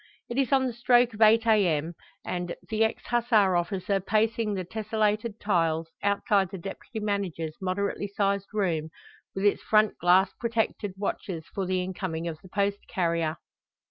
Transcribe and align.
It 0.29 0.39
is 0.39 0.51
on 0.51 0.65
the 0.65 0.73
stroke 0.73 1.13
of 1.13 1.21
8 1.21 1.45
a.m., 1.45 1.93
and, 2.25 2.55
the 2.69 2.83
ex 2.83 3.05
Hussar 3.05 3.55
officer 3.55 3.99
pacing 3.99 4.55
the 4.55 4.63
tesselated 4.65 5.39
tiles, 5.39 5.89
outside 6.01 6.49
the 6.49 6.57
deputy 6.57 6.99
manager's 6.99 7.55
moderately 7.61 8.07
sized 8.07 8.47
room 8.51 8.89
with 9.35 9.45
its 9.45 9.61
front 9.61 9.99
glass 9.99 10.33
protected, 10.39 10.95
watches 10.97 11.45
for 11.53 11.67
the 11.67 11.83
incoming 11.83 12.27
of 12.27 12.41
the 12.41 12.49
post 12.49 12.79
carrier. 12.87 13.37